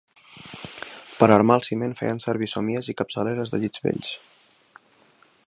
Per 1.19 1.27
armar 1.35 1.57
el 1.61 1.65
ciment 1.67 1.93
feien 2.01 2.23
servir 2.25 2.49
somiers 2.55 2.91
i 2.95 2.97
capçaleres 3.03 3.53
de 3.55 3.61
llits 3.65 3.85
vells 3.87 4.13